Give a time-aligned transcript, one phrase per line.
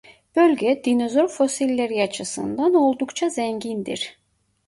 [0.35, 4.17] Bölge dinozor fosilleri açısından oldukça zengindir.